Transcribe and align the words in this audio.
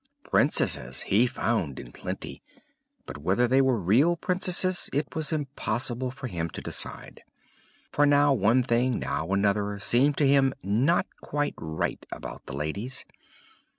Princesses 0.23 1.01
he 1.01 1.27
found 1.27 1.77
in 1.79 1.91
plenty; 1.91 2.41
but 3.05 3.19
whether 3.19 3.47
they 3.47 3.61
were 3.61 3.79
real 3.79 4.15
Princesses 4.15 4.89
it 4.91 5.13
was 5.13 5.31
impossible 5.31 6.09
for 6.09 6.25
him 6.25 6.49
to 6.49 6.59
decide, 6.59 7.21
for 7.91 8.07
now 8.07 8.33
one 8.33 8.63
thing, 8.63 8.97
now 8.97 9.27
another, 9.31 9.77
seemed 9.77 10.17
to 10.17 10.25
him 10.27 10.55
not 10.63 11.05
quite 11.21 11.53
right 11.59 12.03
about 12.11 12.43
the 12.47 12.55
ladies. 12.55 13.05